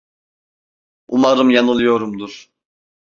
[1.07, 2.49] Umarım yanılıyorumdur.